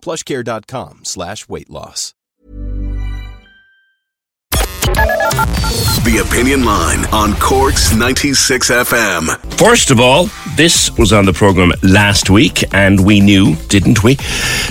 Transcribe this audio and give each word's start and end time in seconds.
plushcare.com 0.00 1.00
slash 1.04 1.48
weight 1.48 1.70
loss. 1.70 2.14
The 6.04 6.24
Opinion 6.26 6.64
Line 6.64 7.04
on 7.12 7.34
Cork's 7.34 7.94
96 7.94 8.70
FM. 8.70 9.47
First 9.58 9.90
of 9.90 9.98
all, 9.98 10.28
this 10.54 10.96
was 10.98 11.12
on 11.12 11.24
the 11.24 11.32
programme 11.32 11.72
last 11.82 12.30
week, 12.30 12.62
and 12.72 13.04
we 13.04 13.18
knew, 13.18 13.56
didn't 13.66 14.04
we, 14.04 14.14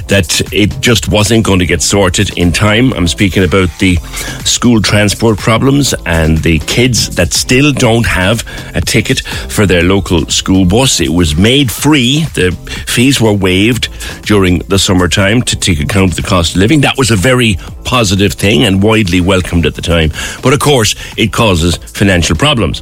that 0.07 0.41
it 0.53 0.79
just 0.79 1.09
wasn't 1.09 1.45
going 1.45 1.59
to 1.59 1.65
get 1.65 1.81
sorted 1.81 2.37
in 2.37 2.53
time. 2.53 2.93
I'm 2.93 3.09
speaking 3.09 3.43
about 3.43 3.67
the 3.79 3.97
school 4.45 4.81
transport 4.81 5.39
problems 5.39 5.93
and 6.05 6.37
the 6.37 6.59
kids 6.59 7.17
that 7.17 7.33
still 7.33 7.73
don't 7.73 8.05
have 8.05 8.47
a 8.75 8.79
ticket 8.79 9.19
for 9.49 9.65
their 9.65 9.83
local 9.83 10.25
school 10.27 10.63
bus. 10.63 11.01
It 11.01 11.09
was 11.09 11.35
made 11.35 11.69
free, 11.69 12.23
the 12.33 12.53
fees 12.87 13.19
were 13.19 13.33
waived 13.33 13.89
during 14.21 14.59
the 14.69 14.79
summertime 14.79 15.41
to 15.41 15.57
take 15.57 15.81
account 15.81 16.11
of 16.11 16.15
the 16.15 16.29
cost 16.29 16.55
of 16.55 16.61
living. 16.61 16.79
That 16.79 16.97
was 16.97 17.11
a 17.11 17.17
very 17.17 17.57
positive 17.83 18.31
thing 18.31 18.63
and 18.63 18.81
widely 18.81 19.19
welcomed 19.19 19.65
at 19.65 19.75
the 19.75 19.81
time. 19.81 20.11
But 20.41 20.53
of 20.53 20.61
course, 20.61 20.95
it 21.17 21.33
causes 21.33 21.75
financial 21.75 22.37
problems 22.37 22.81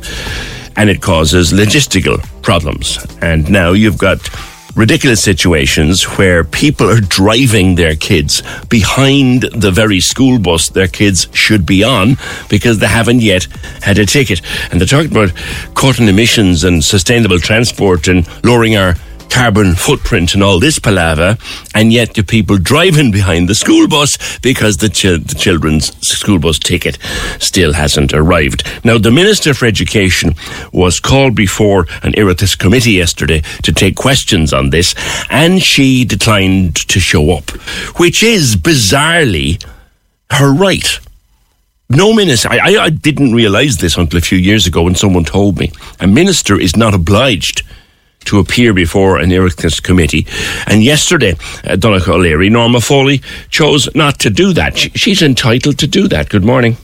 and 0.75 0.89
it 0.89 1.01
causes 1.01 1.51
logistical 1.51 2.17
problems. 2.41 3.05
And 3.21 3.49
now 3.49 3.71
you've 3.71 3.97
got 3.97 4.19
ridiculous 4.75 5.23
situations 5.23 6.03
where 6.17 6.43
people 6.43 6.89
are 6.89 6.99
driving 6.99 7.75
their 7.75 7.95
kids 7.95 8.43
behind 8.67 9.43
the 9.43 9.71
very 9.71 10.01
school 10.01 10.37
bus 10.37 10.69
their 10.69 10.87
kids 10.87 11.27
should 11.31 11.65
be 11.65 11.83
on 11.83 12.17
because 12.49 12.79
they 12.79 12.87
haven't 12.87 13.21
yet 13.21 13.45
had 13.81 13.97
a 13.97 14.05
ticket. 14.05 14.41
And 14.71 14.79
they're 14.79 14.87
talking 14.87 15.11
about 15.11 15.33
cutting 15.75 16.09
emissions 16.09 16.63
and 16.63 16.83
sustainable 16.83 17.39
transport 17.39 18.07
and 18.07 18.27
lowering 18.43 18.75
our 18.75 18.95
carbon 19.29 19.75
footprint 19.75 20.33
and 20.33 20.43
all 20.43 20.59
this 20.59 20.79
palaver, 20.79 21.37
and 21.73 21.91
yet 21.91 22.13
the 22.13 22.23
people 22.23 22.57
driving 22.57 23.11
behind 23.11 23.47
the 23.47 23.55
school 23.55 23.87
bus 23.87 24.39
because 24.39 24.77
the, 24.77 24.89
ch- 24.89 25.23
the 25.25 25.35
children's 25.37 25.95
school 26.05 26.39
bus 26.39 26.59
ticket 26.59 26.97
still 27.39 27.73
hasn't 27.73 28.13
arrived. 28.13 28.63
Now, 28.83 28.97
the 28.97 29.11
Minister 29.11 29.53
for 29.53 29.65
Education 29.65 30.35
was 30.71 30.99
called 30.99 31.35
before 31.35 31.81
an 32.03 32.13
Oireachtas 32.13 32.57
committee 32.57 32.93
yesterday 32.93 33.41
to 33.63 33.71
take 33.71 33.95
questions 33.95 34.53
on 34.53 34.69
this, 34.69 34.95
and 35.29 35.61
she 35.61 36.05
declined 36.05 36.75
to 36.75 36.99
show 36.99 37.31
up, 37.31 37.51
which 37.99 38.23
is 38.23 38.55
bizarrely 38.55 39.63
her 40.31 40.53
right. 40.53 40.99
No 41.89 42.13
minister, 42.13 42.49
I, 42.49 42.77
I 42.77 42.89
didn't 42.89 43.33
realise 43.33 43.77
this 43.77 43.95
until 43.95 44.17
a 44.17 44.21
few 44.21 44.39
years 44.39 44.65
ago 44.65 44.83
when 44.83 44.95
someone 44.95 45.23
told 45.23 45.59
me. 45.59 45.71
A 45.99 46.07
minister 46.07 46.59
is 46.59 46.75
not 46.75 46.95
obliged 46.95 47.61
to 48.25 48.39
appear 48.39 48.73
before 48.73 49.17
an 49.17 49.29
Oireachtas 49.29 49.81
committee. 49.81 50.27
And 50.67 50.83
yesterday, 50.83 51.35
uh, 51.63 51.77
O'Leary, 52.07 52.49
Norma 52.49 52.81
Foley, 52.81 53.21
chose 53.49 53.89
not 53.95 54.19
to 54.19 54.29
do 54.29 54.53
that. 54.53 54.77
She, 54.77 54.89
she's 54.89 55.21
entitled 55.21 55.77
to 55.79 55.87
do 55.87 56.07
that. 56.07 56.29
Good 56.29 56.43
morning. 56.43 56.77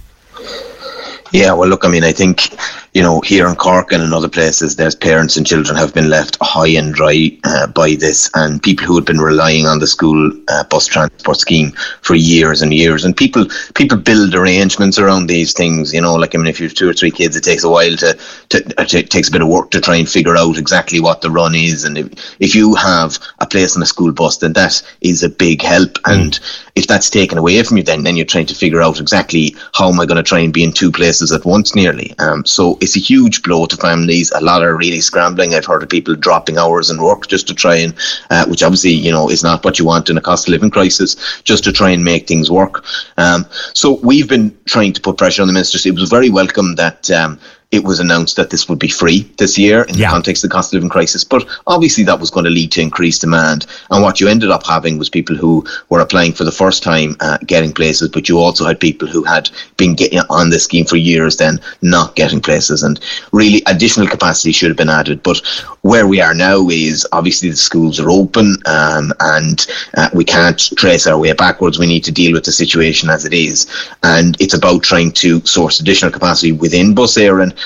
Yeah, 1.31 1.53
well, 1.53 1.69
look, 1.69 1.85
I 1.85 1.87
mean, 1.87 2.03
I 2.03 2.11
think 2.11 2.49
you 2.93 3.01
know, 3.01 3.21
here 3.21 3.47
in 3.47 3.55
Cork 3.55 3.93
and 3.93 4.03
in 4.03 4.11
other 4.11 4.27
places, 4.27 4.75
there's 4.75 4.95
parents 4.95 5.37
and 5.37 5.47
children 5.47 5.77
have 5.77 5.93
been 5.93 6.09
left 6.09 6.37
high 6.41 6.67
and 6.67 6.93
dry 6.93 7.31
uh, 7.45 7.67
by 7.67 7.95
this, 7.95 8.29
and 8.33 8.61
people 8.61 8.85
who 8.85 8.95
had 8.95 9.05
been 9.05 9.21
relying 9.21 9.65
on 9.65 9.79
the 9.79 9.87
school 9.87 10.31
uh, 10.49 10.65
bus 10.65 10.87
transport 10.87 11.37
scheme 11.37 11.71
for 12.01 12.15
years 12.15 12.61
and 12.61 12.73
years. 12.73 13.05
And 13.05 13.15
people 13.15 13.45
people 13.75 13.97
build 13.97 14.35
arrangements 14.35 14.99
around 14.99 15.27
these 15.27 15.53
things. 15.53 15.93
You 15.93 16.01
know, 16.01 16.15
like 16.15 16.35
I 16.35 16.37
mean, 16.37 16.47
if 16.47 16.59
you 16.59 16.67
have 16.67 16.75
two 16.75 16.89
or 16.89 16.93
three 16.93 17.11
kids, 17.11 17.37
it 17.37 17.45
takes 17.45 17.63
a 17.63 17.69
while 17.69 17.95
to, 17.95 18.19
to 18.49 18.73
it 18.77 19.09
takes 19.09 19.29
a 19.29 19.31
bit 19.31 19.41
of 19.41 19.47
work 19.47 19.71
to 19.71 19.79
try 19.79 19.95
and 19.95 20.09
figure 20.09 20.35
out 20.35 20.57
exactly 20.57 20.99
what 20.99 21.21
the 21.21 21.31
run 21.31 21.55
is. 21.55 21.85
And 21.85 21.97
if, 21.97 22.09
if 22.41 22.53
you 22.53 22.75
have 22.75 23.17
a 23.39 23.47
place 23.47 23.77
on 23.77 23.83
a 23.83 23.85
school 23.85 24.11
bus, 24.11 24.37
then 24.37 24.51
that 24.53 24.81
is 24.99 25.23
a 25.23 25.29
big 25.29 25.61
help. 25.61 25.93
Mm. 25.93 26.13
And 26.13 26.39
if 26.75 26.87
that's 26.87 27.09
taken 27.09 27.37
away 27.37 27.63
from 27.63 27.77
you, 27.77 27.83
then 27.83 28.03
then 28.03 28.17
you're 28.17 28.25
trying 28.25 28.47
to 28.47 28.55
figure 28.55 28.81
out 28.81 28.99
exactly 28.99 29.55
how 29.73 29.89
am 29.89 29.99
I 30.01 30.05
going 30.05 30.17
to 30.17 30.23
try 30.23 30.39
and 30.39 30.53
be 30.53 30.65
in 30.65 30.73
two 30.73 30.91
places 30.91 31.20
at 31.29 31.45
once, 31.45 31.75
nearly. 31.75 32.17
Um, 32.19 32.45
so 32.45 32.77
it's 32.81 32.95
a 32.95 32.99
huge 32.99 33.43
blow 33.43 33.65
to 33.65 33.77
families. 33.77 34.31
A 34.31 34.41
lot 34.41 34.63
are 34.63 34.75
really 34.75 35.01
scrambling. 35.01 35.53
I've 35.53 35.65
heard 35.65 35.83
of 35.83 35.89
people 35.89 36.15
dropping 36.15 36.57
hours 36.57 36.89
in 36.89 37.01
work 37.01 37.27
just 37.27 37.47
to 37.49 37.53
try 37.53 37.75
and, 37.75 37.93
uh, 38.29 38.45
which 38.47 38.63
obviously 38.63 38.91
you 38.91 39.11
know 39.11 39.29
is 39.29 39.43
not 39.43 39.63
what 39.63 39.77
you 39.77 39.85
want 39.85 40.09
in 40.09 40.17
a 40.17 40.21
cost 40.21 40.47
of 40.47 40.53
living 40.53 40.71
crisis, 40.71 41.41
just 41.43 41.63
to 41.65 41.71
try 41.71 41.89
and 41.89 42.03
make 42.03 42.27
things 42.27 42.49
work. 42.49 42.83
Um, 43.17 43.45
so 43.73 43.99
we've 44.03 44.29
been 44.29 44.57
trying 44.65 44.93
to 44.93 45.01
put 45.01 45.17
pressure 45.17 45.41
on 45.41 45.47
the 45.47 45.53
ministers. 45.53 45.85
It 45.85 45.95
was 45.95 46.09
very 46.09 46.29
welcome 46.29 46.75
that. 46.75 47.11
Um, 47.11 47.39
it 47.71 47.83
was 47.83 47.99
announced 47.99 48.35
that 48.35 48.49
this 48.49 48.67
would 48.67 48.79
be 48.79 48.89
free 48.89 49.21
this 49.37 49.57
year 49.57 49.83
in 49.83 49.95
yeah. 49.95 50.07
the 50.07 50.11
context 50.11 50.43
of 50.43 50.49
the 50.49 50.53
cost 50.53 50.71
of 50.71 50.77
living 50.77 50.89
crisis. 50.89 51.23
But 51.23 51.47
obviously, 51.67 52.03
that 52.05 52.19
was 52.19 52.29
going 52.29 52.43
to 52.45 52.49
lead 52.49 52.71
to 52.73 52.81
increased 52.81 53.21
demand. 53.21 53.65
And 53.89 54.03
what 54.03 54.19
you 54.19 54.27
ended 54.27 54.49
up 54.49 54.65
having 54.65 54.97
was 54.97 55.09
people 55.09 55.35
who 55.35 55.65
were 55.89 55.99
applying 56.01 56.33
for 56.33 56.43
the 56.43 56.51
first 56.51 56.83
time 56.83 57.15
uh, 57.19 57.37
getting 57.45 57.73
places, 57.73 58.09
but 58.09 58.27
you 58.27 58.39
also 58.39 58.65
had 58.65 58.79
people 58.79 59.07
who 59.07 59.23
had 59.23 59.49
been 59.77 59.95
getting 59.95 60.19
on 60.29 60.49
this 60.49 60.65
scheme 60.65 60.85
for 60.85 60.97
years, 60.97 61.37
then 61.37 61.59
not 61.81 62.15
getting 62.15 62.41
places. 62.41 62.83
And 62.83 62.99
really, 63.31 63.61
additional 63.67 64.07
capacity 64.07 64.51
should 64.51 64.69
have 64.69 64.77
been 64.77 64.89
added. 64.89 65.23
But 65.23 65.37
where 65.81 66.07
we 66.07 66.19
are 66.21 66.33
now 66.33 66.67
is 66.69 67.07
obviously 67.11 67.49
the 67.49 67.55
schools 67.55 67.99
are 67.99 68.09
open 68.09 68.57
um, 68.65 69.13
and 69.19 69.65
uh, 69.95 70.09
we 70.13 70.25
can't 70.25 70.59
trace 70.77 71.07
our 71.07 71.17
way 71.17 71.31
backwards. 71.33 71.79
We 71.79 71.87
need 71.87 72.03
to 72.03 72.11
deal 72.11 72.33
with 72.33 72.43
the 72.43 72.51
situation 72.51 73.09
as 73.09 73.25
it 73.25 73.33
is. 73.33 73.65
And 74.03 74.35
it's 74.41 74.53
about 74.53 74.83
trying 74.83 75.11
to 75.13 75.39
source 75.41 75.79
additional 75.79 76.11
capacity 76.11 76.51
within 76.51 76.93
Bus 76.93 77.15
Éireann 77.17 77.51
and 77.51 77.60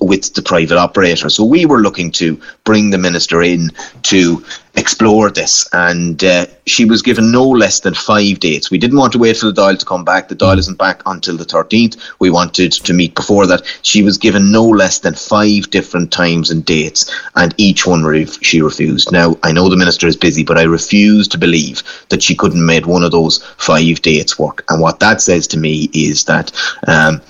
with 0.00 0.34
the 0.34 0.42
private 0.42 0.78
operator. 0.78 1.28
So 1.28 1.44
we 1.44 1.66
were 1.66 1.80
looking 1.80 2.10
to 2.12 2.40
bring 2.64 2.90
the 2.90 2.98
minister 2.98 3.42
in 3.42 3.70
to 4.02 4.44
explore 4.76 5.30
this, 5.30 5.68
and 5.72 6.22
uh, 6.22 6.46
she 6.66 6.84
was 6.84 7.00
given 7.00 7.32
no 7.32 7.48
less 7.48 7.80
than 7.80 7.94
five 7.94 8.40
dates. 8.40 8.70
We 8.70 8.78
didn't 8.78 8.98
want 8.98 9.12
to 9.14 9.18
wait 9.18 9.38
for 9.38 9.46
the 9.46 9.60
Dáil 9.60 9.78
to 9.78 9.86
come 9.86 10.04
back. 10.04 10.28
The 10.28 10.36
Dáil 10.36 10.58
isn't 10.58 10.78
back 10.78 11.02
until 11.06 11.36
the 11.36 11.44
13th. 11.44 11.96
We 12.18 12.30
wanted 12.30 12.72
to 12.72 12.92
meet 12.92 13.14
before 13.14 13.46
that. 13.46 13.62
She 13.82 14.02
was 14.02 14.18
given 14.18 14.52
no 14.52 14.64
less 14.64 14.98
than 14.98 15.14
five 15.14 15.70
different 15.70 16.12
times 16.12 16.50
and 16.50 16.64
dates, 16.64 17.10
and 17.36 17.54
each 17.56 17.86
one 17.86 18.04
ref- 18.04 18.42
she 18.42 18.60
refused. 18.60 19.12
Now, 19.12 19.36
I 19.42 19.52
know 19.52 19.68
the 19.68 19.76
minister 19.76 20.06
is 20.06 20.16
busy, 20.16 20.44
but 20.44 20.58
I 20.58 20.64
refuse 20.64 21.26
to 21.28 21.38
believe 21.38 21.82
that 22.10 22.22
she 22.22 22.36
couldn't 22.36 22.64
made 22.64 22.86
one 22.86 23.02
of 23.02 23.12
those 23.12 23.42
five 23.56 24.02
dates 24.02 24.38
work. 24.38 24.64
And 24.68 24.80
what 24.80 25.00
that 25.00 25.20
says 25.20 25.46
to 25.48 25.58
me 25.58 25.88
is 25.94 26.24
that 26.24 26.52
um, 26.86 27.20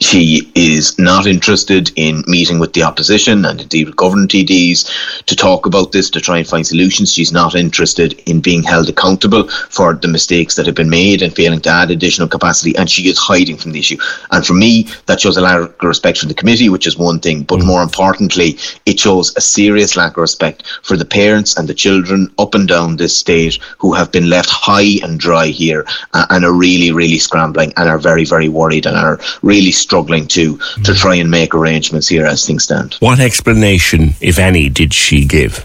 she 0.00 0.50
is 0.54 0.98
not 0.98 1.26
interested 1.26 1.90
in 1.96 2.24
meeting 2.26 2.58
with 2.58 2.72
the 2.72 2.82
opposition 2.82 3.44
and 3.44 3.60
indeed 3.60 3.86
with 3.86 3.96
government 3.96 4.30
TDs 4.30 5.24
to 5.24 5.36
talk 5.36 5.66
about 5.66 5.92
this, 5.92 6.10
to 6.10 6.20
try 6.20 6.38
and 6.38 6.46
find 6.46 6.66
solutions. 6.66 7.12
She's 7.12 7.32
not 7.32 7.54
interested 7.54 8.14
in 8.28 8.40
being 8.40 8.62
held 8.62 8.88
accountable 8.88 9.48
for 9.48 9.94
the 9.94 10.08
mistakes 10.08 10.54
that 10.56 10.66
have 10.66 10.74
been 10.74 10.90
made 10.90 11.22
and 11.22 11.34
failing 11.34 11.60
to 11.62 11.70
add 11.70 11.90
additional 11.90 12.28
capacity, 12.28 12.76
and 12.76 12.88
she 12.90 13.08
is 13.08 13.18
hiding 13.18 13.56
from 13.56 13.72
the 13.72 13.78
issue. 13.78 13.98
And 14.30 14.46
for 14.46 14.54
me, 14.54 14.88
that 15.06 15.20
shows 15.20 15.36
a 15.36 15.40
lack 15.40 15.60
of 15.60 15.74
respect 15.82 16.18
for 16.18 16.26
the 16.26 16.34
committee, 16.34 16.68
which 16.68 16.86
is 16.86 16.96
one 16.96 17.20
thing, 17.20 17.42
but 17.42 17.60
mm. 17.60 17.66
more 17.66 17.82
importantly, 17.82 18.58
it 18.86 18.98
shows 18.98 19.36
a 19.36 19.40
serious 19.40 19.96
lack 19.96 20.12
of 20.12 20.22
respect 20.22 20.64
for 20.82 20.96
the 20.96 21.04
parents 21.04 21.56
and 21.56 21.68
the 21.68 21.74
children 21.74 22.32
up 22.38 22.54
and 22.54 22.68
down 22.68 22.96
this 22.96 23.16
state 23.16 23.58
who 23.78 23.92
have 23.92 24.12
been 24.12 24.30
left 24.30 24.50
high 24.50 24.98
and 25.02 25.20
dry 25.20 25.46
here 25.46 25.84
uh, 26.14 26.26
and 26.30 26.44
are 26.44 26.52
really, 26.52 26.92
really 26.92 27.18
scrambling 27.18 27.72
and 27.76 27.88
are 27.88 27.98
very, 27.98 28.24
very 28.24 28.48
worried 28.48 28.86
and 28.86 28.96
are 28.96 29.18
really 29.42 29.67
really 29.68 29.72
struggling 29.72 30.26
to 30.26 30.58
to 30.84 30.94
try 30.94 31.16
and 31.16 31.30
make 31.30 31.54
arrangements 31.54 32.08
here 32.08 32.26
as 32.26 32.46
things 32.46 32.64
stand. 32.64 32.94
What 33.00 33.20
explanation, 33.20 34.14
if 34.20 34.38
any, 34.38 34.68
did 34.68 34.94
she 34.94 35.24
give? 35.24 35.64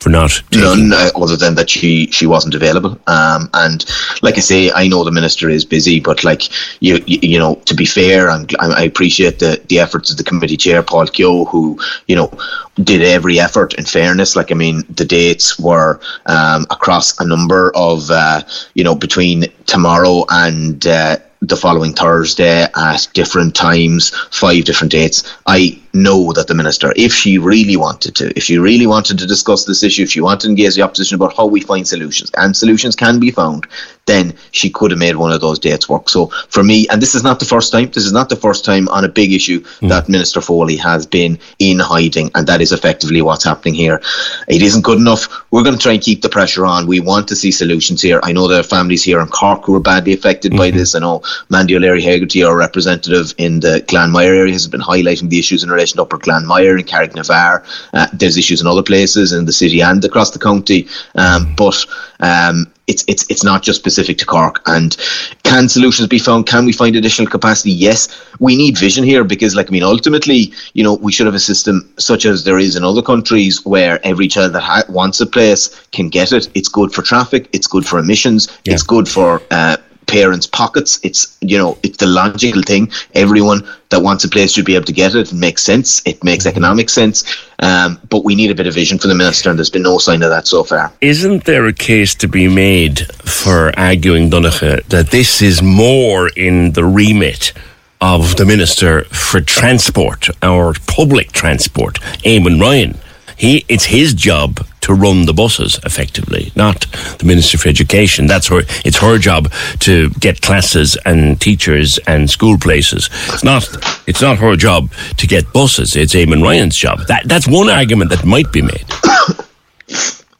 for 0.00 0.10
not 0.10 0.40
none 0.52 0.92
uh, 0.92 1.10
other 1.16 1.36
than 1.36 1.56
that 1.56 1.68
she 1.68 2.08
she 2.12 2.24
wasn't 2.24 2.54
available. 2.54 2.96
Um, 3.08 3.50
and 3.52 3.84
like 4.22 4.36
I 4.36 4.40
say, 4.40 4.70
I 4.70 4.86
know 4.86 5.02
the 5.02 5.10
minister 5.10 5.50
is 5.50 5.64
busy, 5.64 5.98
but 5.98 6.22
like 6.22 6.42
you 6.80 7.02
you, 7.04 7.18
you 7.20 7.38
know, 7.38 7.56
to 7.64 7.74
be 7.74 7.84
fair, 7.84 8.28
and 8.30 8.54
I 8.60 8.84
appreciate 8.84 9.40
the 9.40 9.60
the 9.68 9.80
efforts 9.80 10.12
of 10.12 10.16
the 10.16 10.22
committee 10.22 10.56
chair 10.56 10.84
Paul 10.84 11.06
Kehoe, 11.06 11.46
who 11.46 11.80
you 12.06 12.14
know 12.14 12.30
did 12.76 13.02
every 13.02 13.40
effort. 13.40 13.74
In 13.74 13.86
fairness, 13.86 14.36
like 14.36 14.52
I 14.52 14.54
mean, 14.54 14.84
the 14.88 15.04
dates 15.04 15.58
were 15.58 15.98
um, 16.26 16.64
across 16.70 17.18
a 17.18 17.24
number 17.24 17.72
of 17.74 18.08
uh, 18.08 18.42
you 18.74 18.84
know 18.84 18.94
between 18.94 19.46
tomorrow 19.66 20.24
and. 20.30 20.86
Uh, 20.86 21.16
the 21.40 21.56
following 21.56 21.92
Thursday 21.92 22.66
at 22.74 23.08
different 23.12 23.54
times, 23.54 24.10
five 24.30 24.64
different 24.64 24.92
dates. 24.92 25.22
I 25.46 25.80
know 25.94 26.32
that 26.32 26.48
the 26.48 26.54
minister, 26.54 26.92
if 26.96 27.12
she 27.12 27.38
really 27.38 27.76
wanted 27.76 28.14
to, 28.16 28.36
if 28.36 28.42
she 28.44 28.58
really 28.58 28.86
wanted 28.86 29.18
to 29.18 29.26
discuss 29.26 29.64
this 29.64 29.82
issue, 29.82 30.02
if 30.02 30.10
she 30.10 30.20
wanted 30.20 30.40
to 30.40 30.48
engage 30.48 30.74
the 30.74 30.82
opposition 30.82 31.14
about 31.14 31.36
how 31.36 31.46
we 31.46 31.60
find 31.60 31.86
solutions, 31.86 32.30
and 32.36 32.56
solutions 32.56 32.96
can 32.96 33.18
be 33.20 33.30
found, 33.30 33.66
then 34.06 34.34
she 34.52 34.70
could 34.70 34.90
have 34.90 34.98
made 34.98 35.16
one 35.16 35.32
of 35.32 35.40
those 35.40 35.58
dates 35.58 35.88
work. 35.88 36.08
So 36.08 36.26
for 36.48 36.62
me, 36.62 36.88
and 36.88 37.00
this 37.00 37.14
is 37.14 37.22
not 37.22 37.38
the 37.38 37.44
first 37.44 37.72
time, 37.72 37.90
this 37.90 38.06
is 38.06 38.12
not 38.12 38.28
the 38.28 38.36
first 38.36 38.64
time 38.64 38.88
on 38.88 39.04
a 39.04 39.08
big 39.08 39.32
issue 39.32 39.60
mm. 39.60 39.88
that 39.88 40.08
Minister 40.08 40.40
Foley 40.40 40.76
has 40.76 41.06
been 41.06 41.38
in 41.58 41.78
hiding, 41.78 42.30
and 42.34 42.46
that 42.46 42.60
is 42.60 42.72
effectively 42.72 43.22
what's 43.22 43.44
happening 43.44 43.74
here. 43.74 44.00
It 44.48 44.62
isn't 44.62 44.84
good 44.84 44.98
enough. 44.98 45.28
We're 45.50 45.62
going 45.62 45.76
to 45.76 45.82
try 45.82 45.92
and 45.92 46.02
keep 46.02 46.22
the 46.22 46.28
pressure 46.28 46.66
on. 46.66 46.86
We 46.86 47.00
want 47.00 47.28
to 47.28 47.36
see 47.36 47.50
solutions 47.50 48.02
here. 48.02 48.20
I 48.22 48.32
know 48.32 48.48
there 48.48 48.60
are 48.60 48.64
families 48.64 49.04
here 49.04 49.20
in 49.20 49.28
Cork 49.28 49.64
who 49.64 49.74
are 49.74 49.80
badly 49.80 50.12
affected 50.14 50.52
mm-hmm. 50.52 50.58
by 50.58 50.70
this. 50.70 50.94
I 50.94 51.00
know 51.00 51.22
Mandy 51.48 51.76
O'Leary 51.76 52.02
Hegarty, 52.02 52.46
our 52.46 52.56
representative 52.56 53.34
in 53.38 53.60
the 53.60 53.84
Glanmire 53.88 54.36
area, 54.36 54.52
has 54.52 54.66
been 54.66 54.80
highlighting 54.80 55.28
the 55.28 55.38
issues 55.38 55.62
in 55.62 55.70
relation 55.70 55.96
to 55.96 56.02
Upper 56.02 56.18
Glanmire 56.18 56.76
and 56.78 56.86
Carrignavar. 56.86 57.64
Uh, 57.92 58.06
there's 58.12 58.36
issues 58.36 58.60
in 58.60 58.66
other 58.66 58.82
places 58.82 59.32
in 59.32 59.44
the 59.44 59.52
city 59.52 59.80
and 59.80 60.04
across 60.04 60.30
the 60.30 60.38
county. 60.38 60.86
Um, 61.14 61.54
but 61.56 61.84
um, 62.20 62.66
it's 62.88 63.04
it's 63.06 63.24
it's 63.30 63.44
not 63.44 63.62
just 63.62 63.78
specific 63.78 64.18
to 64.18 64.26
Cork. 64.26 64.60
And 64.66 64.96
can 65.44 65.68
solutions 65.68 66.08
be 66.08 66.18
found? 66.18 66.46
Can 66.46 66.64
we 66.64 66.72
find 66.72 66.96
additional 66.96 67.30
capacity? 67.30 67.70
Yes, 67.70 68.08
we 68.40 68.56
need 68.56 68.76
vision 68.78 69.04
here 69.04 69.24
because, 69.24 69.54
like 69.54 69.68
I 69.68 69.70
mean, 69.70 69.82
ultimately, 69.82 70.52
you 70.72 70.82
know, 70.82 70.94
we 70.94 71.12
should 71.12 71.26
have 71.26 71.34
a 71.34 71.40
system 71.40 71.92
such 71.98 72.24
as 72.24 72.44
there 72.44 72.58
is 72.58 72.74
in 72.74 72.82
other 72.84 73.02
countries 73.02 73.64
where 73.64 74.04
every 74.04 74.26
child 74.26 74.54
that 74.54 74.62
ha- 74.62 74.84
wants 74.88 75.20
a 75.20 75.26
place 75.26 75.68
can 75.92 76.08
get 76.08 76.32
it. 76.32 76.48
It's 76.54 76.68
good 76.68 76.92
for 76.92 77.02
traffic. 77.02 77.48
It's 77.52 77.66
good 77.66 77.86
for 77.86 77.98
emissions. 77.98 78.48
Yeah. 78.64 78.74
It's 78.74 78.82
good 78.82 79.08
for 79.08 79.42
uh, 79.50 79.76
parents' 80.08 80.46
pockets. 80.46 80.98
It's 81.02 81.36
you 81.40 81.56
know 81.56 81.78
it's 81.82 81.98
the 81.98 82.06
logical 82.06 82.62
thing. 82.62 82.90
Everyone 83.14 83.60
that 83.90 84.00
wants 84.00 84.24
a 84.24 84.28
place 84.28 84.52
should 84.52 84.64
be 84.64 84.74
able 84.74 84.86
to 84.86 84.92
get 84.92 85.14
it. 85.14 85.32
It 85.32 85.34
makes 85.34 85.62
sense. 85.62 86.02
It 86.04 86.24
makes 86.24 86.44
mm-hmm. 86.44 86.56
economic 86.56 86.90
sense. 86.90 87.24
Um, 87.60 88.00
but 88.08 88.24
we 88.24 88.34
need 88.34 88.50
a 88.50 88.54
bit 88.54 88.66
of 88.66 88.74
vision 88.74 88.98
from 88.98 89.10
the 89.10 89.14
minister, 89.14 89.50
and 89.50 89.58
there's 89.58 89.70
been 89.70 89.82
no 89.82 89.98
sign 89.98 90.22
of 90.22 90.30
that 90.30 90.46
so 90.46 90.64
far. 90.64 90.92
Isn't 91.00 91.44
there 91.44 91.66
a 91.66 91.72
case 91.72 92.14
to 92.16 92.28
be 92.28 92.48
made 92.48 93.06
for 93.24 93.78
arguing 93.78 94.30
Donnacha 94.30 94.82
that 94.88 95.10
this 95.10 95.42
is 95.42 95.62
more 95.62 96.28
in 96.36 96.72
the 96.72 96.84
remit? 96.84 97.52
Of 98.00 98.36
the 98.36 98.46
Minister 98.46 99.02
for 99.06 99.40
Transport 99.40 100.28
or 100.40 100.72
Public 100.86 101.32
Transport, 101.32 101.98
Eamon 102.24 102.60
Ryan, 102.60 102.96
he 103.38 103.64
it's 103.68 103.86
his 103.86 104.12
job 104.14 104.66
to 104.82 104.94
run 104.94 105.26
the 105.26 105.32
buses 105.32 105.78
effectively, 105.84 106.52
not 106.56 106.86
the 107.18 107.24
Minister 107.24 107.58
for 107.58 107.68
Education. 107.68 108.26
That's 108.26 108.48
her. 108.48 108.62
It's 108.84 108.98
her 108.98 109.18
job 109.18 109.52
to 109.80 110.10
get 110.10 110.42
classes 110.42 110.96
and 111.04 111.40
teachers 111.40 111.98
and 112.06 112.28
school 112.28 112.58
places. 112.58 113.08
It's 113.28 113.44
not. 113.44 113.68
It's 114.06 114.20
not 114.20 114.38
her 114.38 114.56
job 114.56 114.90
to 115.16 115.26
get 115.26 115.52
buses. 115.52 115.96
It's 115.96 116.14
Eamon 116.14 116.42
Ryan's 116.42 116.76
job. 116.76 117.00
That 117.06 117.28
that's 117.28 117.46
one 117.46 117.70
argument 117.70 118.10
that 118.10 118.24
might 118.24 118.52
be 118.52 118.62
made. 118.62 118.84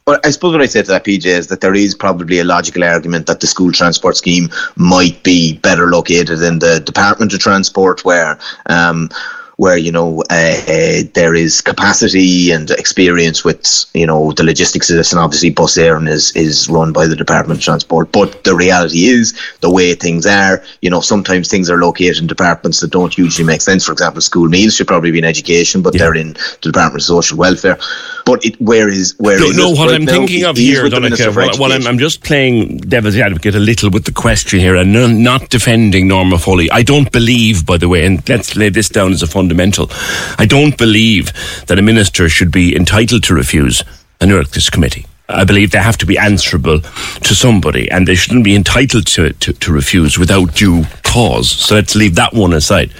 Well, 0.09 0.19
I 0.23 0.31
suppose 0.31 0.53
what 0.53 0.61
I 0.63 0.65
say 0.65 0.81
to 0.81 0.87
that, 0.87 1.05
PJ, 1.05 1.27
is 1.27 1.47
that 1.49 1.61
there 1.61 1.75
is 1.75 1.93
probably 1.93 2.39
a 2.39 2.43
logical 2.43 2.83
argument 2.83 3.27
that 3.27 3.41
the 3.41 3.45
school 3.45 3.71
transport 3.71 4.17
scheme 4.17 4.49
might 4.75 5.21
be 5.21 5.59
better 5.59 5.91
located 5.91 6.41
in 6.41 6.57
the 6.57 6.79
Department 6.79 7.31
of 7.31 7.39
Transport, 7.39 8.03
where 8.03 8.39
um, 8.65 9.11
where 9.59 9.77
you 9.77 9.91
know 9.91 10.23
uh, 10.29 10.55
uh, 10.69 11.01
there 11.15 11.35
is 11.35 11.59
capacity 11.59 12.49
and 12.49 12.71
experience 12.71 13.43
with 13.43 13.85
you 13.93 14.07
know 14.07 14.31
the 14.31 14.43
logistics 14.43 14.89
of 14.89 14.95
this, 14.95 15.11
and 15.11 15.19
obviously 15.19 15.49
bus 15.49 15.77
Éireann 15.77 16.07
is 16.07 16.33
is 16.33 16.69
run 16.69 16.93
by 16.93 17.05
the 17.05 17.15
Department 17.15 17.59
of 17.59 17.63
Transport. 17.63 18.09
But 18.13 18.45
the 18.45 18.55
reality 18.55 19.07
is 19.07 19.37
the 19.59 19.69
way 19.69 19.95
things 19.95 20.25
are. 20.25 20.63
You 20.81 20.89
know, 20.89 21.01
sometimes 21.01 21.49
things 21.49 21.69
are 21.69 21.77
located 21.77 22.19
in 22.19 22.27
departments 22.27 22.79
that 22.79 22.91
don't 22.91 23.17
usually 23.17 23.45
make 23.45 23.59
sense. 23.59 23.85
For 23.85 23.91
example, 23.91 24.21
school 24.21 24.47
meals 24.47 24.75
should 24.75 24.87
probably 24.87 25.11
be 25.11 25.19
in 25.19 25.25
education, 25.25 25.81
but 25.81 25.93
yeah. 25.93 25.99
they're 25.99 26.15
in 26.15 26.33
the 26.61 26.71
Department 26.71 27.01
of 27.01 27.07
Social 27.07 27.37
Welfare. 27.37 27.77
But 28.25 28.45
it, 28.45 28.61
where 28.61 28.87
is 28.87 29.13
where 29.17 29.41
no, 29.41 29.49
no 29.51 29.69
what 29.71 29.89
right 29.89 29.95
I'm 29.95 30.07
thinking 30.07 30.45
of 30.45 30.55
here, 30.55 30.85
Donncha, 30.85 31.35
well, 31.35 31.51
well 31.59 31.73
I'm, 31.73 31.85
I'm, 31.85 31.99
just 31.99 32.23
playing 32.23 32.77
devil's 32.77 33.17
advocate 33.17 33.55
a 33.55 33.59
little 33.59 33.89
with 33.89 34.05
the 34.05 34.13
question 34.13 34.61
here, 34.61 34.77
and 34.77 34.93
not 35.21 35.49
defending 35.49 36.07
Norma 36.07 36.37
Foley. 36.37 36.71
I 36.71 36.81
don't 36.81 37.11
believe, 37.11 37.65
by 37.65 37.75
the 37.75 37.89
way, 37.89 38.05
and 38.05 38.27
let's 38.29 38.55
lay 38.55 38.69
this 38.69 38.87
down 38.87 39.11
as 39.11 39.21
a 39.21 39.27
fund 39.27 39.48
fundamental. 39.49 39.89
I 40.37 40.45
don't 40.45 40.77
believe 40.77 41.33
that 41.65 41.79
a 41.79 41.81
minister 41.81 42.29
should 42.29 42.51
be 42.51 42.75
entitled 42.75 43.23
to 43.23 43.33
refuse 43.33 43.83
an 44.21 44.29
Oireachtas 44.29 44.71
committee. 44.71 45.05
I 45.27 45.43
believe 45.43 45.71
they 45.71 45.79
have 45.79 45.97
to 45.97 46.05
be 46.05 46.17
answerable 46.17 46.81
to 46.81 47.35
somebody 47.35 47.89
and 47.89 48.07
they 48.07 48.15
shouldn't 48.15 48.43
be 48.43 48.55
entitled 48.55 49.07
to, 49.07 49.33
to, 49.33 49.53
to 49.53 49.71
refuse 49.71 50.19
without 50.19 50.55
due 50.55 50.85
cause. 51.03 51.49
So 51.51 51.75
let's 51.75 51.95
leave 51.95 52.15
that 52.15 52.33
one 52.33 52.53
aside. 52.53 52.91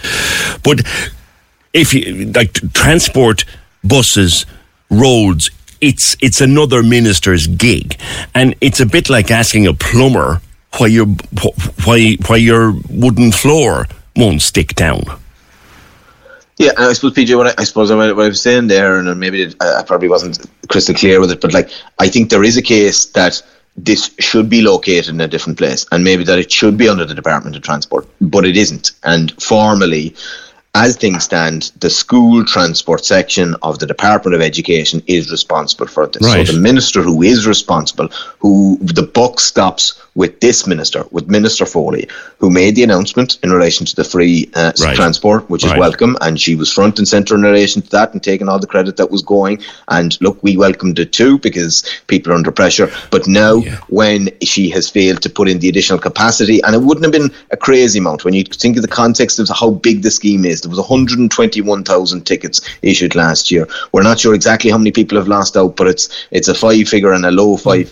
But 0.64 0.82
if 1.74 1.94
you 1.94 2.32
like 2.34 2.54
transport, 2.74 3.46
buses, 3.84 4.46
roads, 4.90 5.52
it's 5.82 6.18
it's 6.20 6.42
another 6.42 6.84
minister's 6.84 7.48
gig, 7.48 7.98
and 8.36 8.54
it's 8.60 8.82
a 8.82 8.86
bit 8.86 9.10
like 9.10 9.32
asking 9.32 9.66
a 9.66 9.74
plumber 9.74 10.42
why 10.78 10.88
your 10.88 11.06
why 11.86 12.18
why 12.28 12.36
your 12.36 12.74
wooden 12.90 13.32
floor 13.32 13.88
won't 14.16 14.42
stick 14.42 14.76
down. 14.76 15.04
Yeah, 16.60 16.74
I 16.78 16.92
suppose 16.92 17.14
PJ, 17.14 17.36
what 17.38 17.48
I, 17.48 17.62
I 17.62 17.64
suppose 17.64 17.90
what 17.90 18.10
I, 18.10 18.12
was 18.12 18.42
saying 18.42 18.68
there, 18.68 19.00
and 19.00 19.18
maybe 19.18 19.54
I 19.62 19.82
probably 19.88 20.10
wasn't 20.10 20.46
crystal 20.68 20.94
clear 20.94 21.22
with 21.22 21.32
it, 21.32 21.40
but 21.40 21.54
like 21.54 21.70
I 22.00 22.10
think 22.10 22.30
there 22.30 22.44
is 22.44 22.58
a 22.58 22.62
case 22.62 23.06
that 23.06 23.42
this 23.78 24.12
should 24.20 24.50
be 24.50 24.62
located 24.62 25.08
in 25.08 25.22
a 25.22 25.28
different 25.28 25.58
place, 25.58 25.86
and 25.94 26.04
maybe 26.04 26.26
that 26.26 26.38
it 26.38 26.52
should 26.52 26.78
be 26.78 26.90
under 26.90 27.06
the 27.06 27.16
Department 27.16 27.56
of 27.56 27.62
Transport, 27.62 28.08
but 28.20 28.46
it 28.46 28.58
isn't. 28.58 28.92
And 29.04 29.32
formally, 29.42 30.14
as 30.76 30.98
things 30.98 31.24
stand, 31.24 31.72
the 31.80 31.90
school 31.90 32.44
transport 32.44 33.06
section 33.06 33.56
of 33.64 33.80
the 33.80 33.88
Department 33.88 34.36
of 34.36 34.42
Education 34.42 35.02
is 35.08 35.32
responsible 35.32 35.88
for 35.88 36.08
this. 36.08 36.22
Right. 36.22 36.46
So 36.46 36.54
the 36.54 36.60
minister 36.60 37.02
who 37.02 37.24
is 37.24 37.48
responsible, 37.48 38.10
who 38.40 38.78
the 38.82 39.04
buck 39.04 39.40
stops 39.40 40.02
with 40.16 40.40
this 40.40 40.68
minister, 40.68 41.06
with 41.12 41.30
Minister 41.30 41.66
Foley, 41.66 42.08
who 42.40 42.50
made 42.50 42.76
the 42.76 42.84
announcement 42.84 43.38
in 43.44 43.52
relation 43.52 43.86
to 43.86 43.96
the 43.96 44.04
free 44.04 44.50
uh, 44.56 44.72
right. 44.82 44.96
transport, 44.96 45.50
which 45.50 45.64
is 45.64 45.72
right. 45.72 45.80
welcome, 45.80 46.18
and 46.22 46.40
she 46.40 46.56
was 46.56 46.72
front 46.72 46.98
and 46.98 47.08
centre 47.08 47.36
in 47.36 47.42
relation 47.42 47.82
to 47.82 47.90
that 47.92 48.14
and 48.14 48.24
taking 48.24 48.50
all 48.50 48.60
the 48.60 48.68
credit 48.68 48.98
that 48.98 49.12
was 49.12 49.22
going. 49.22 49.62
And 49.88 50.20
look, 50.22 50.42
we 50.44 50.58
welcomed 50.58 51.00
it 51.00 51.14
too 51.14 51.40
because 51.40 51.84
people 52.08 52.32
are 52.32 52.36
under 52.36 52.52
pressure. 52.52 52.92
But 53.12 53.28
now, 53.28 53.56
yeah. 53.56 53.78
when 53.90 54.30
she 54.42 54.70
has 54.72 54.90
failed 54.90 55.22
to 55.22 55.30
put 55.30 55.50
in 55.50 55.60
the 55.60 55.70
additional 55.70 56.00
capacity, 56.00 56.62
and 56.64 56.76
it 56.76 56.82
wouldn't 56.82 57.06
have 57.06 57.14
been 57.14 57.34
a 57.52 57.58
crazy 57.58 58.00
amount 58.00 58.26
when 58.26 58.34
you 58.34 58.44
think 58.44 58.76
of 58.76 58.82
the 58.82 58.88
context 58.88 59.40
of 59.40 59.50
how 59.50 59.72
big 59.72 60.02
the 60.02 60.12
scheme 60.12 60.46
is. 60.46 60.62
There 60.62 60.70
was 60.70 60.80
121,000 60.80 62.26
tickets 62.26 62.62
issued 62.82 63.16
last 63.16 63.52
year. 63.52 63.68
We're 63.92 64.04
not 64.04 64.20
sure 64.20 64.34
exactly 64.34 64.72
how 64.72 64.78
many 64.78 64.92
people 64.92 65.18
have 65.18 65.28
lost 65.28 65.56
out, 65.58 65.76
but 65.76 65.88
it's 65.88 66.10
it's 66.32 66.48
a 66.48 66.56
five 66.56 66.88
figure 66.88 67.14
and 67.14 67.26
a 67.26 67.32
low 67.32 67.58
five. 67.58 67.92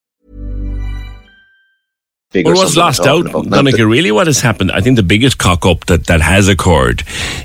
Well, 2.33 2.53
was 2.53 2.77
lost 2.77 3.01
out, 3.01 3.25
Donncha, 3.25 3.89
really 3.89 4.11
what 4.11 4.27
has 4.27 4.39
happened, 4.39 4.71
I 4.71 4.79
think 4.79 4.95
the 4.95 5.03
biggest 5.03 5.37
cock 5.37 5.65
up 5.65 5.85
that, 5.87 6.07
that 6.07 6.21
has 6.21 6.47
occurred 6.47 7.03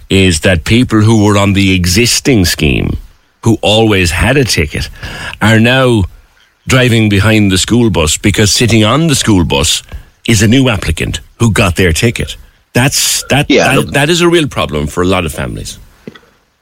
is 0.08 0.40
that 0.40 0.64
people 0.64 1.00
who 1.00 1.24
were 1.24 1.36
on 1.36 1.54
the 1.54 1.74
existing 1.74 2.44
scheme, 2.44 2.96
who 3.42 3.58
always 3.62 4.12
had 4.12 4.36
a 4.36 4.44
ticket, 4.44 4.88
are 5.42 5.58
now 5.58 6.04
driving 6.68 7.08
behind 7.08 7.50
the 7.50 7.58
school 7.58 7.90
bus 7.90 8.16
because 8.16 8.52
sitting 8.52 8.84
on 8.84 9.08
the 9.08 9.14
school 9.14 9.44
bus 9.44 9.82
is 10.28 10.42
a 10.42 10.48
new 10.48 10.68
applicant 10.68 11.20
who 11.38 11.52
got 11.52 11.76
their 11.76 11.92
ticket. 11.92 12.36
That's 12.72 13.24
that, 13.30 13.50
Yeah, 13.50 13.76
that, 13.76 13.92
that 13.92 14.08
is 14.08 14.20
a 14.20 14.28
real 14.28 14.48
problem 14.48 14.86
for 14.86 15.02
a 15.02 15.06
lot 15.06 15.24
of 15.24 15.32
families. 15.32 15.78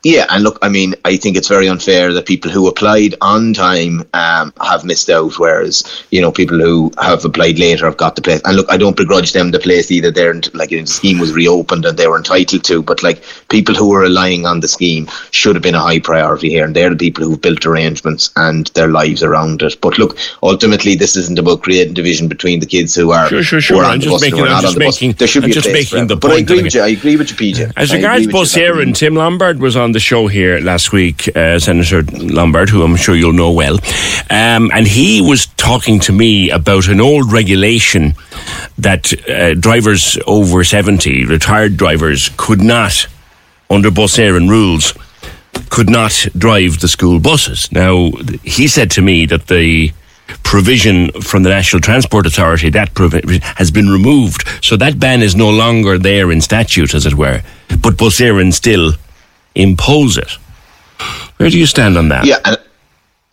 Yeah, 0.04 0.26
and 0.28 0.44
look, 0.44 0.58
I 0.60 0.68
mean, 0.68 0.94
I 1.06 1.16
think 1.16 1.36
it's 1.36 1.48
very 1.48 1.66
unfair 1.66 2.12
that 2.12 2.26
people 2.26 2.50
who 2.50 2.68
applied 2.68 3.14
on 3.22 3.54
time 3.54 4.06
um, 4.12 4.52
have 4.62 4.84
missed 4.84 5.08
out, 5.08 5.38
whereas 5.38 5.82
you 6.10 6.20
know 6.20 6.30
people 6.30 6.58
who 6.58 6.92
have 7.00 7.24
applied 7.24 7.58
later 7.58 7.86
have 7.86 7.96
got 7.96 8.14
the 8.14 8.22
place. 8.22 8.42
And 8.44 8.56
look, 8.56 8.70
I 8.70 8.76
don't 8.76 8.96
begrudge 8.98 9.32
them 9.32 9.50
the 9.50 9.58
place 9.58 9.90
either. 9.90 10.10
They're 10.10 10.40
like 10.52 10.68
the 10.70 10.84
scheme 10.86 11.18
was 11.18 11.32
reopened 11.32 11.86
and 11.86 11.96
they 11.96 12.06
were 12.06 12.18
entitled 12.18 12.64
to, 12.64 12.82
but 12.82 13.02
like 13.02 13.24
people 13.48 13.74
who 13.74 13.88
were 13.88 14.00
relying 14.00 14.44
on 14.44 14.60
the 14.60 14.68
scheme 14.68 15.08
should 15.30 15.56
have 15.56 15.62
been 15.62 15.74
a 15.74 15.80
high 15.80 16.00
priority 16.00 16.50
here, 16.50 16.66
and 16.66 16.76
they're 16.76 16.90
the 16.90 16.96
people 16.96 17.24
who've 17.24 17.40
built 17.40 17.64
arrangements 17.64 18.30
and 18.36 18.66
their 18.68 18.88
lives 18.88 19.22
around 19.22 19.62
it. 19.62 19.80
But 19.80 19.98
look, 19.98 20.18
ultimately, 20.42 20.94
this 20.96 21.16
isn't 21.16 21.38
about 21.38 21.62
creating 21.62 21.94
division 21.94 22.28
between 22.28 22.60
the 22.60 22.66
kids 22.66 22.94
who 22.94 23.10
are 23.12 23.26
Sure, 23.28 23.42
sure, 23.42 23.60
sure. 23.62 23.84
I'm 23.84 24.00
just 24.00 24.12
bus 24.12 24.20
making- 24.20 24.42
I'm 24.42 24.60
just 24.60 24.66
on 24.66 24.74
the 24.74 24.78
making- 24.80 25.12
There 25.12 25.26
should 25.28 25.44
I'm 25.44 25.48
be 25.48 25.54
just 25.54 25.72
making 25.72 26.08
the 26.08 26.14
everyone. 26.16 26.18
But 26.20 26.30
I 26.30 26.34
point 26.34 26.50
agree 26.50 26.62
with 26.62 26.74
you. 26.74 26.82
I 26.82 26.88
agree 26.88 27.16
with 27.16 27.30
you, 27.30 27.36
PJ. 27.36 27.72
As 27.74 27.90
I 27.90 27.96
regards 27.96 28.20
you 28.20 28.26
that 28.26 28.32
Bus 28.32 28.54
Éireann 28.54 28.94
Tim 28.94 29.14
Lombard 29.14 29.60
was 29.60 29.76
on 29.76 29.93
the 29.94 30.00
show 30.00 30.26
here 30.26 30.58
last 30.58 30.92
week, 30.92 31.34
uh, 31.36 31.58
Senator 31.58 32.02
Lombard, 32.02 32.68
who 32.68 32.82
I'm 32.82 32.96
sure 32.96 33.14
you'll 33.14 33.32
know 33.32 33.52
well, 33.52 33.78
um, 34.28 34.70
and 34.74 34.86
he 34.86 35.22
was 35.22 35.46
talking 35.46 36.00
to 36.00 36.12
me 36.12 36.50
about 36.50 36.88
an 36.88 37.00
old 37.00 37.32
regulation 37.32 38.14
that 38.76 39.12
uh, 39.28 39.54
drivers 39.54 40.18
over 40.26 40.64
70, 40.64 41.24
retired 41.26 41.76
drivers, 41.76 42.30
could 42.36 42.60
not, 42.60 43.06
under 43.70 43.90
Bus 43.90 44.18
Éireann 44.18 44.50
rules, 44.50 44.92
could 45.70 45.88
not 45.88 46.26
drive 46.36 46.80
the 46.80 46.88
school 46.88 47.20
buses. 47.20 47.70
Now, 47.70 48.10
he 48.42 48.66
said 48.66 48.90
to 48.92 49.02
me 49.02 49.26
that 49.26 49.46
the 49.46 49.92
provision 50.42 51.12
from 51.22 51.44
the 51.44 51.50
National 51.50 51.80
Transport 51.80 52.26
Authority 52.26 52.68
that 52.70 52.94
provi- 52.94 53.38
has 53.56 53.70
been 53.70 53.88
removed, 53.88 54.46
so 54.60 54.76
that 54.76 54.98
ban 54.98 55.22
is 55.22 55.36
no 55.36 55.50
longer 55.50 55.98
there 55.98 56.32
in 56.32 56.40
statute, 56.40 56.94
as 56.94 57.06
it 57.06 57.14
were. 57.14 57.42
But 57.80 57.96
Bus 57.96 58.18
Éireann 58.18 58.52
still 58.52 58.94
impose 59.54 60.18
it. 60.18 60.38
Where 61.36 61.50
do 61.50 61.58
you 61.58 61.66
stand 61.66 61.96
on 61.96 62.08
that? 62.08 62.24
Yeah, 62.24 62.53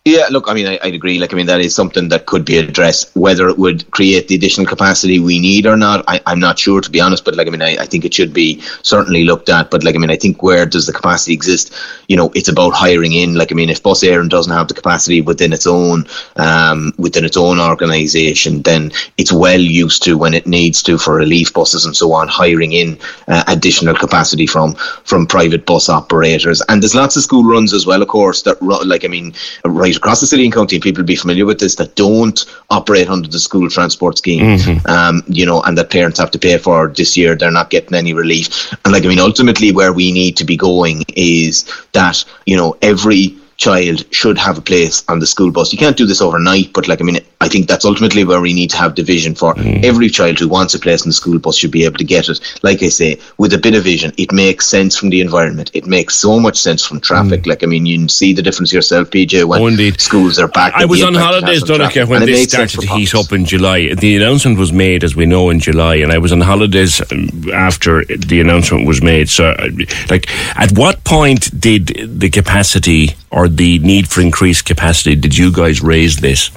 yeah, 0.04 0.26
look, 0.30 0.48
I 0.48 0.54
mean, 0.54 0.66
I, 0.66 0.80
I'd 0.82 0.94
agree. 0.94 1.20
Like, 1.20 1.32
I 1.32 1.36
mean, 1.36 1.46
that 1.46 1.60
is 1.60 1.76
something 1.76 2.08
that 2.08 2.26
could 2.26 2.44
be 2.44 2.58
addressed. 2.58 3.14
Whether 3.14 3.48
it 3.48 3.56
would 3.56 3.88
create 3.92 4.26
the 4.26 4.34
additional 4.34 4.66
capacity 4.66 5.20
we 5.20 5.38
need 5.38 5.64
or 5.64 5.76
not, 5.76 6.04
I, 6.08 6.20
I'm 6.26 6.40
not 6.40 6.58
sure, 6.58 6.80
to 6.80 6.90
be 6.90 7.00
honest. 7.00 7.24
But, 7.24 7.36
like, 7.36 7.46
I 7.46 7.50
mean, 7.50 7.62
I, 7.62 7.76
I 7.76 7.86
think 7.86 8.04
it 8.04 8.12
should 8.12 8.32
be 8.32 8.60
certainly 8.82 9.22
looked 9.22 9.48
at. 9.48 9.70
But, 9.70 9.84
like, 9.84 9.94
I 9.94 9.98
mean, 9.98 10.10
I 10.10 10.16
think 10.16 10.42
where 10.42 10.66
does 10.66 10.86
the 10.86 10.92
capacity 10.92 11.32
exist? 11.34 11.72
You 12.08 12.16
know, 12.16 12.32
it's 12.34 12.48
about 12.48 12.74
hiring 12.74 13.12
in. 13.12 13.36
Like, 13.36 13.52
I 13.52 13.54
mean, 13.54 13.70
if 13.70 13.80
Bus 13.80 14.02
Éireann 14.02 14.28
doesn't 14.28 14.52
have 14.52 14.66
the 14.66 14.74
capacity 14.74 15.20
within 15.20 15.52
its 15.52 15.68
own, 15.68 16.04
um, 16.34 16.92
within 16.98 17.24
its 17.24 17.36
own 17.36 17.60
organisation, 17.60 18.62
then 18.62 18.90
it's 19.18 19.32
well 19.32 19.60
used 19.60 20.02
to 20.02 20.18
when 20.18 20.34
it 20.34 20.48
needs 20.48 20.82
to 20.82 20.98
for 20.98 21.14
relief 21.14 21.54
buses 21.54 21.86
and 21.86 21.96
so 21.96 22.12
on, 22.12 22.26
hiring 22.26 22.72
in 22.72 22.98
uh, 23.28 23.44
additional 23.46 23.94
capacity 23.94 24.48
from 24.48 24.74
from 25.04 25.28
private 25.28 25.64
bus 25.64 25.88
operators. 25.88 26.60
And 26.68 26.82
there's 26.82 26.96
lots 26.96 27.16
of 27.16 27.22
school 27.22 27.44
runs 27.44 27.72
as 27.72 27.86
well, 27.86 28.02
of 28.02 28.08
course, 28.08 28.42
that 28.42 28.60
like 28.60 29.04
I 29.04 29.08
mean, 29.08 29.32
right 29.64 29.91
across 29.96 30.20
the 30.20 30.26
city 30.26 30.44
and 30.44 30.52
county, 30.52 30.76
and 30.76 30.82
people 30.82 31.02
will 31.02 31.06
be 31.06 31.16
familiar 31.16 31.46
with 31.46 31.60
this 31.60 31.76
that 31.76 31.94
don't 31.94 32.44
operate 32.70 33.08
under 33.08 33.28
the 33.28 33.38
school 33.38 33.68
transport 33.68 34.18
scheme. 34.18 34.58
Um, 34.86 35.22
you 35.28 35.46
know, 35.46 35.62
and 35.62 35.76
that 35.78 35.90
parents 35.90 36.18
have 36.18 36.30
to 36.32 36.38
pay 36.38 36.58
for 36.58 36.88
this 36.88 37.16
year. 37.16 37.34
They're 37.34 37.50
not 37.50 37.70
getting 37.70 37.94
any 37.94 38.14
relief. 38.14 38.72
And 38.84 38.92
like 38.92 39.04
I 39.04 39.08
mean, 39.08 39.20
ultimately, 39.20 39.72
where 39.72 39.92
we 39.92 40.12
need 40.12 40.36
to 40.38 40.44
be 40.44 40.56
going 40.56 41.04
is 41.16 41.64
that 41.92 42.24
you 42.46 42.56
know 42.56 42.76
every 42.82 43.36
child 43.62 44.04
should 44.12 44.38
have 44.38 44.58
a 44.58 44.60
place 44.60 45.04
on 45.08 45.20
the 45.20 45.26
school 45.26 45.50
bus. 45.52 45.72
You 45.72 45.78
can't 45.78 45.96
do 45.96 46.06
this 46.06 46.20
overnight, 46.20 46.72
but 46.72 46.88
like 46.88 47.00
I 47.00 47.04
mean, 47.04 47.18
I 47.40 47.48
think 47.48 47.68
that's 47.68 47.84
ultimately 47.84 48.24
where 48.24 48.40
we 48.40 48.52
need 48.52 48.70
to 48.70 48.76
have 48.76 48.94
the 48.96 49.04
vision 49.04 49.34
for 49.34 49.54
every 49.90 50.08
child 50.08 50.38
who 50.40 50.48
wants 50.48 50.74
a 50.74 50.80
place 50.80 51.04
in 51.04 51.10
the 51.10 51.14
school 51.22 51.38
bus 51.38 51.56
should 51.56 51.70
be 51.70 51.84
able 51.84 51.98
to 51.98 52.04
get 52.04 52.28
it. 52.28 52.40
Like 52.62 52.82
I 52.82 52.88
say, 52.88 53.20
with 53.38 53.52
a 53.52 53.58
bit 53.58 53.74
of 53.74 53.84
vision, 53.84 54.12
it 54.18 54.32
makes 54.32 54.66
sense 54.66 54.96
from 54.98 55.10
the 55.10 55.20
environment. 55.20 55.70
It 55.74 55.86
makes 55.86 56.14
so 56.16 56.40
much 56.40 56.56
sense 56.66 56.84
from 56.84 57.00
traffic. 57.00 57.46
Like 57.46 57.62
I 57.62 57.66
mean, 57.66 57.86
you 57.86 57.98
can 57.98 58.08
see 58.08 58.32
the 58.32 58.42
difference 58.42 58.72
yourself, 58.72 59.10
PJ, 59.10 59.44
when 59.44 59.62
Oh, 59.62 59.68
indeed. 59.68 60.00
schools 60.00 60.38
are 60.40 60.48
back. 60.48 60.72
I 60.74 60.84
was 60.84 61.02
on 61.02 61.14
holidays, 61.14 61.62
Donncha, 61.62 62.08
when 62.08 62.26
this 62.26 62.50
started 62.50 62.80
to 62.80 62.86
heat 62.96 63.14
up 63.14 63.32
in 63.32 63.44
July. 63.44 63.94
The 63.94 64.16
announcement 64.16 64.58
was 64.58 64.72
made, 64.72 65.04
as 65.04 65.14
we 65.14 65.26
know, 65.26 65.50
in 65.50 65.60
July, 65.60 65.96
and 66.02 66.10
I 66.10 66.18
was 66.18 66.32
on 66.32 66.40
holidays 66.40 67.00
um, 67.12 67.28
after 67.52 68.04
the 68.04 68.40
announcement 68.40 68.86
was 68.86 69.00
made. 69.02 69.28
So, 69.28 69.44
uh, 69.50 69.68
like, 70.10 70.24
at 70.56 70.72
what 70.72 71.04
point 71.04 71.42
did 71.60 71.84
the 72.20 72.30
capacity 72.30 73.14
or 73.32 73.48
the 73.48 73.78
need 73.80 74.08
for 74.08 74.20
increased 74.20 74.64
capacity 74.64 75.16
did 75.16 75.36
you 75.36 75.50
guys 75.50 75.82
raise 75.82 76.18
this? 76.18 76.50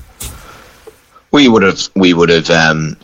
we 1.35 1.49
would 1.49 1.63
have 1.63 1.81
we 1.95 2.13
would 2.13 2.29
have 2.29 2.49
um, 2.49 2.95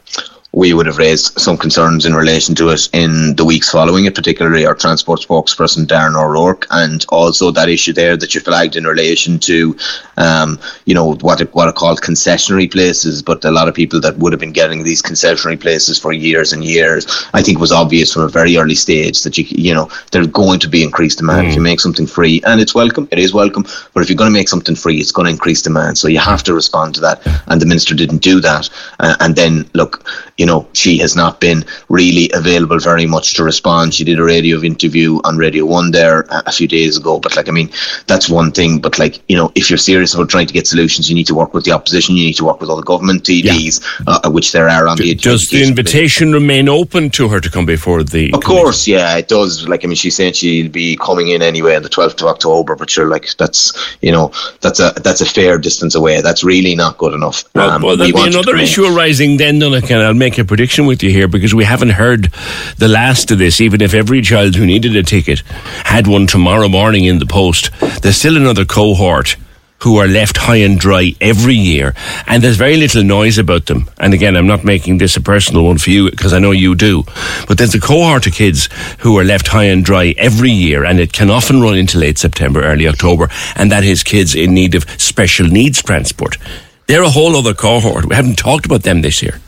we 0.54 0.74
would 0.74 0.86
have 0.86 0.98
raised 0.98 1.40
some 1.40 1.58
concerns 1.58 2.06
in 2.06 2.14
relation 2.14 2.54
to 2.56 2.70
it 2.70 2.90
in 2.92 3.36
the 3.36 3.46
weeks 3.46 3.72
following 3.72 4.06
it, 4.06 4.16
particularly 4.16 4.66
our 4.66 4.76
transport 4.76 5.22
spokesperson 5.22 5.86
Darren 5.86 6.22
O'Rourke, 6.22 6.68
and 6.72 7.06
also 7.10 7.52
that 7.52 7.70
issue 7.70 7.94
there 7.94 8.18
that 8.18 8.36
you 8.36 8.42
flagged 8.42 8.76
in 8.76 8.86
relation 8.86 9.40
to, 9.40 9.78
um, 10.18 10.60
you 10.86 10.94
know, 10.94 11.16
what 11.16 11.40
it, 11.40 11.54
what 11.56 11.70
are 11.70 11.74
called 11.74 12.02
concessionary 12.02 12.70
places. 12.70 13.22
But 13.22 13.46
a 13.46 13.52
lot 13.52 13.70
of 13.70 13.76
people 13.76 14.02
that 14.02 14.18
would 14.18 14.34
have 14.34 14.42
been 14.42 14.52
getting 14.52 14.84
these 14.84 15.02
concessionary 15.02 15.60
places 15.60 15.98
for 15.98 16.12
years 16.12 16.52
and 16.52 16.66
years, 16.66 17.08
I 17.34 17.42
think, 17.42 17.58
it 17.58 17.62
was 17.62 17.72
obvious 17.72 18.12
from 18.12 18.24
a 18.24 18.30
very 18.30 18.58
early 18.58 18.76
stage 18.76 19.22
that 19.24 19.38
you 19.38 19.46
you 19.48 19.74
know 19.74 19.90
there's 20.12 20.28
going 20.28 20.60
to 20.60 20.68
be 20.68 20.84
increased 20.84 21.20
demand 21.20 21.48
if 21.48 21.56
you 21.56 21.62
make 21.62 21.80
something 21.80 22.08
free, 22.08 22.42
and 22.46 22.60
it's 22.60 22.76
welcome. 22.76 23.08
It 23.12 23.20
is 23.20 23.34
welcome, 23.34 23.66
but 23.94 24.04
if 24.04 24.10
you're 24.10 24.18
going 24.18 24.32
to 24.32 24.38
make 24.38 24.50
something 24.50 24.76
free, 24.76 24.98
it's 24.98 25.14
going 25.14 25.28
to 25.28 25.32
increase 25.32 25.62
demand. 25.62 25.98
So 25.98 26.10
you 26.10 26.20
have 26.20 26.44
to 26.44 26.54
respond 26.54 26.96
to 26.96 27.02
that, 27.02 27.22
and 27.48 27.62
the 27.62 27.66
minister 27.66 27.96
didn't 27.96 28.22
do 28.22 28.42
that. 28.42 28.70
Uh, 29.00 29.16
and 29.22 29.36
then 29.36 29.70
look, 29.74 30.06
you 30.42 30.48
know, 30.48 30.68
she 30.74 30.98
has 30.98 31.16
not 31.16 31.40
been 31.40 31.64
really 31.90 32.32
available 32.34 32.80
very 32.80 33.06
much 33.06 33.36
to 33.36 33.44
respond. 33.44 33.94
She 33.94 34.04
did 34.04 34.18
a 34.18 34.24
radio 34.24 34.60
interview 34.64 35.20
on 35.24 35.38
Radio 35.38 35.68
One 35.68 35.92
there 35.92 36.26
a, 36.32 36.52
few 36.52 36.68
days 36.68 36.98
ago, 36.98 37.20
but 37.20 37.36
like 37.36 37.48
I 37.48 37.52
mean, 37.52 37.70
that's 38.08 38.28
one 38.28 38.52
thing. 38.52 38.80
But 38.80 38.98
like 38.98 39.22
you 39.30 39.38
know, 39.38 39.52
if 39.54 39.70
you're 39.70 39.78
serious 39.78 40.16
about 40.16 40.30
trying 40.30 40.48
to 40.48 40.54
get 40.54 40.66
solutions, 40.66 41.08
you 41.10 41.16
need 41.16 41.28
to 41.28 41.36
work 41.36 41.54
with 41.54 41.66
the 41.66 41.74
opposition. 41.74 42.16
You 42.16 42.26
need 42.26 42.38
to 42.38 42.46
work 42.46 42.60
with 42.60 42.72
all 42.72 42.76
the 42.78 42.90
government 42.94 43.24
TDs, 43.24 43.74
uh, 44.08 44.32
which 44.32 44.52
there 44.52 44.68
are 44.68 44.88
on 44.88 44.98
the 44.98 45.12
agenda. 45.12 45.38
Does 45.38 45.48
the 45.50 45.64
invitation 45.64 46.34
remain 46.34 46.68
open 46.68 47.12
to 47.12 47.30
her 47.30 47.40
to 47.40 47.50
come 47.52 47.68
before 47.68 48.02
the? 48.04 48.34
of 48.34 48.44
course, 48.44 48.88
yeah, 48.88 49.18
it 49.18 49.28
does. 49.28 49.68
Like, 49.68 49.86
I 49.86 49.88
mean, 49.88 49.96
she's 49.96 50.16
saying 50.16 50.34
she'll 50.34 50.72
be 50.72 50.98
coming 50.98 51.28
in 51.28 51.44
anyway 51.44 51.76
on 51.76 51.84
the 51.84 51.90
12th 51.90 52.22
of 52.22 52.28
October, 52.30 52.76
but 52.76 52.90
sure, 52.90 53.08
like, 53.08 53.28
that's, 53.38 53.62
you 54.02 54.12
know, 54.12 54.32
that's 54.62 54.80
a 54.80 54.92
that's 55.04 55.22
a 55.22 55.26
fair 55.26 55.60
distance 55.60 55.94
away. 55.94 56.22
That's 56.22 56.44
really 56.44 56.76
not 56.76 56.98
good 56.98 57.14
enough. 57.14 57.44
Well, 57.54 57.70
Um, 57.70 57.82
well 57.84 57.98
we 57.98 58.12
there'll 58.12 58.26
be 58.26 58.36
another 58.36 58.58
issue 58.58 58.86
arising 58.86 59.38
then, 59.38 59.60
Donncha, 59.60 59.92
and 59.92 60.02
I'll 60.02 60.14
make 60.14 60.31
a 60.38 60.46
prediction 60.46 60.86
with 60.86 61.04
you 61.04 61.10
here 61.10 61.28
because 61.28 61.54
we 61.54 61.64
haven't 61.64 61.90
heard 61.90 62.32
the 62.78 62.88
last 62.88 63.32
of 63.32 63.38
this. 63.38 63.62
Even 63.62 63.82
if 63.82 63.94
every 63.94 64.22
child 64.22 64.56
who 64.56 64.66
needed 64.66 64.96
a 64.96 65.04
ticket 65.04 65.40
had 65.86 66.08
one 66.08 66.28
tomorrow 66.28 66.68
morning 66.68 67.06
in 67.06 67.20
the 67.20 67.26
post, 67.26 67.72
there's 68.02 68.18
still 68.18 68.38
another 68.38 68.66
cohort 68.66 69.36
who 69.82 69.98
are 69.98 70.08
left 70.08 70.38
high 70.38 70.58
and 70.58 70.80
dry 70.80 71.14
every 71.20 71.56
year, 71.56 71.96
and 72.28 72.44
there's 72.44 72.58
very 72.58 72.78
little 72.78 73.04
noise 73.04 73.38
about 73.38 73.66
them. 73.66 73.90
And 73.98 74.14
again, 74.14 74.36
I'm 74.36 74.46
not 74.46 74.64
making 74.64 75.00
this 75.00 75.18
a 75.18 75.22
personal 75.22 75.64
one 75.64 75.80
for 75.80 75.90
you 75.90 76.12
because 76.12 76.34
I 76.34 76.40
know 76.40 76.52
you 76.52 76.76
do, 76.76 77.04
but 77.48 77.58
there's 77.58 77.74
a 77.74 77.80
cohort 77.80 78.28
of 78.28 78.34
kids 78.34 78.70
who 79.00 79.18
are 79.18 79.24
left 79.24 79.48
high 79.48 79.66
and 79.66 79.84
dry 79.84 80.14
every 80.18 80.52
year, 80.52 80.86
and 80.86 81.00
it 81.00 81.14
can 81.14 81.32
often 81.32 81.62
run 81.62 81.78
into 81.78 81.98
late 81.98 82.20
September, 82.20 82.62
early 82.64 82.88
October, 82.88 83.30
and 83.56 83.72
that 83.72 83.84
is 83.84 84.04
kids 84.04 84.36
in 84.36 84.54
need 84.54 84.76
of 84.76 84.90
special 85.02 85.48
needs 85.48 85.82
transport. 85.82 86.38
They're 86.86 87.04
a 87.04 87.10
whole 87.10 87.36
other 87.36 87.54
cohort. 87.54 88.06
We 88.06 88.16
haven't 88.16 88.38
talked 88.38 88.66
about 88.66 88.84
them 88.84 89.02
this 89.02 89.24
year. 89.24 89.40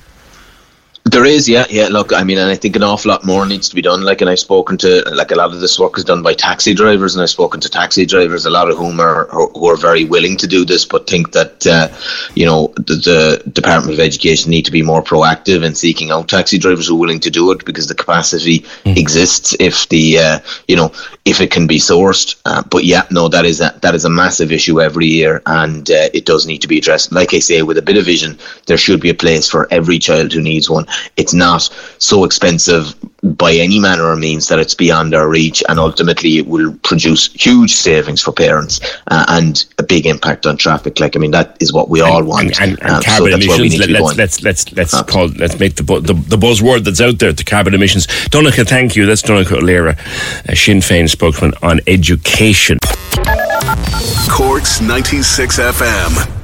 There 1.13 1.25
is, 1.25 1.47
yeah, 1.47 1.67
yeah. 1.69 1.89
Look, 1.89 2.11
I 2.11 2.23
mean, 2.23 2.39
and 2.39 2.49
I 2.49 2.55
think 2.55 2.75
an 2.75 2.81
awful 2.81 3.09
lot 3.09 3.23
more 3.23 3.45
needs 3.45 3.69
to 3.69 3.75
be 3.75 3.83
done. 3.83 4.01
Like, 4.01 4.21
and 4.21 4.29
I've 4.29 4.39
spoken 4.39 4.79
to, 4.79 5.03
like, 5.13 5.29
a 5.29 5.35
lot 5.35 5.53
of 5.53 5.59
this 5.59 5.77
work 5.77 5.95
is 5.99 6.03
done 6.03 6.23
by 6.23 6.33
taxi 6.33 6.73
drivers, 6.73 7.13
and 7.13 7.21
I've 7.21 7.29
spoken 7.29 7.61
to 7.61 7.69
taxi 7.69 8.03
drivers, 8.03 8.47
a 8.47 8.49
lot 8.49 8.71
of 8.71 8.77
whom 8.77 8.99
are 8.99 9.27
who 9.27 9.69
are 9.69 9.77
very 9.77 10.05
willing 10.05 10.37
to 10.37 10.47
do 10.47 10.65
this, 10.65 10.85
but 10.85 11.05
think 11.07 11.31
that, 11.33 11.67
uh, 11.67 11.89
you 12.33 12.47
know, 12.47 12.73
the, 12.77 12.95
the, 12.95 13.51
Department 13.51 13.93
of 13.93 13.99
Education 13.99 14.49
need 14.49 14.65
to 14.65 14.71
be 14.71 14.81
more 14.81 15.03
proactive 15.03 15.63
in 15.63 15.75
seeking 15.75 16.09
out 16.09 16.29
taxi 16.29 16.57
drivers 16.57 16.87
who 16.87 16.95
are 16.95 16.99
willing 16.99 17.19
to 17.19 17.29
do 17.29 17.51
it 17.51 17.63
because 17.63 17.87
the 17.87 17.95
capacity 17.95 18.59
mm. 18.83 18.97
exists 18.97 19.55
if 19.59 19.87
the, 19.89 20.17
uh, 20.17 20.39
you 20.67 20.75
know, 20.75 20.91
if 21.25 21.41
it 21.41 21.51
can 21.51 21.67
be 21.67 21.77
sourced. 21.77 22.35
Uh, 22.45 22.63
but 22.71 22.85
yeah, 22.85 23.03
no, 23.11 23.27
that 23.27 23.45
is 23.45 23.61
a, 23.61 23.77
that 23.83 23.93
is 23.93 24.05
a 24.05 24.09
massive 24.09 24.51
issue 24.51 24.81
every 24.81 25.05
year, 25.05 25.43
and 25.45 25.91
uh, 25.91 26.09
it 26.11 26.25
does 26.25 26.47
need 26.47 26.63
to 26.63 26.67
be 26.67 26.79
addressed. 26.79 27.11
Like 27.11 27.35
I 27.35 27.39
say, 27.39 27.61
with 27.61 27.77
a 27.77 27.83
bit 27.83 27.97
of 27.97 28.05
vision, 28.05 28.39
there 28.65 28.77
should 28.77 28.99
be 28.99 29.11
a 29.11 29.13
place 29.13 29.47
for 29.47 29.67
every 29.71 29.99
child 29.99 30.33
who 30.33 30.41
needs 30.41 30.69
one 30.69 30.87
it's 31.17 31.33
not 31.33 31.69
so 31.97 32.23
expensive 32.23 32.95
by 33.23 33.53
any 33.53 33.79
manner 33.79 34.03
or 34.03 34.15
means 34.17 34.49
that 34.49 34.59
it's 34.59 34.75
beyond 34.75 35.15
our 35.15 35.29
reach, 35.29 35.63
and 35.69 35.79
ultimately 35.79 36.37
it 36.37 36.47
will 36.47 36.73
produce 36.83 37.31
huge 37.33 37.73
savings 37.73 38.21
for 38.21 38.33
parents 38.33 38.81
uh, 39.07 39.25
and 39.29 39.65
a 39.79 39.83
big 39.83 40.05
impact 40.05 40.45
on 40.45 40.57
traffic. 40.57 40.99
Like 40.99 41.15
I 41.15 41.19
mean, 41.19 41.31
that 41.31 41.55
is 41.61 41.71
what 41.71 41.89
we 41.89 42.01
and, 42.01 42.09
all 42.09 42.23
want. 42.23 42.59
And, 42.59 42.71
and, 42.71 42.83
and 42.83 42.91
uh, 42.91 43.01
carbon 43.01 43.41
so 43.41 43.53
emissions. 43.53 43.79
Let, 43.79 44.01
us 44.01 44.17
let's 44.17 44.43
let's 44.43 44.71
let's 44.73 45.01
call 45.03 45.27
let's 45.27 45.57
make 45.59 45.75
the, 45.75 45.83
the 45.83 46.13
the 46.13 46.37
buzzword 46.37 46.83
that's 46.83 47.01
out 47.01 47.19
there. 47.19 47.31
The 47.31 47.43
carbon 47.43 47.73
emissions. 47.73 48.07
Donncha, 48.07 48.67
thank 48.67 48.95
you. 48.95 49.05
That's 49.05 49.21
Donncha 49.21 49.53
O'Leary, 49.53 49.95
a 50.45 50.55
Sinn 50.55 50.79
Féin 50.79 51.09
spokesman 51.09 51.53
on 51.61 51.79
education. 51.87 52.77
Corks 54.29 54.81
ninety 54.81 55.21
six 55.21 55.59
FM. 55.59 56.43